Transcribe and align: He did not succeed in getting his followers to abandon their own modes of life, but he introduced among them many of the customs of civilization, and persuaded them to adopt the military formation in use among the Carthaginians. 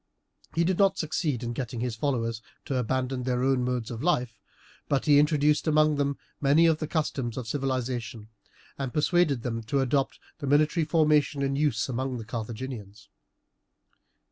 He 0.55 0.63
did 0.63 0.79
not 0.79 0.97
succeed 0.97 1.43
in 1.43 1.53
getting 1.53 1.79
his 1.79 1.95
followers 1.95 2.41
to 2.65 2.75
abandon 2.77 3.21
their 3.21 3.43
own 3.43 3.63
modes 3.63 3.91
of 3.91 4.01
life, 4.01 4.39
but 4.89 5.05
he 5.05 5.19
introduced 5.19 5.67
among 5.67 5.97
them 5.97 6.17
many 6.41 6.65
of 6.65 6.79
the 6.79 6.87
customs 6.87 7.37
of 7.37 7.47
civilization, 7.47 8.29
and 8.79 8.95
persuaded 8.95 9.43
them 9.43 9.61
to 9.65 9.79
adopt 9.79 10.17
the 10.39 10.47
military 10.47 10.85
formation 10.85 11.43
in 11.43 11.55
use 11.55 11.87
among 11.87 12.17
the 12.17 12.25
Carthaginians. 12.25 13.09